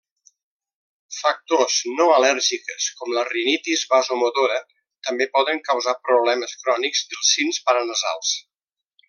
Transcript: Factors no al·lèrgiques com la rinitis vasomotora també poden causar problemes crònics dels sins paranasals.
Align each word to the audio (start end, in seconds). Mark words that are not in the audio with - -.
Factors 1.17 1.75
no 1.99 2.07
al·lèrgiques 2.13 2.87
com 3.01 3.13
la 3.17 3.25
rinitis 3.27 3.83
vasomotora 3.93 4.57
també 5.11 5.29
poden 5.37 5.63
causar 5.69 5.95
problemes 6.09 6.57
crònics 6.65 7.05
dels 7.13 7.33
sins 7.37 7.63
paranasals. 7.69 8.35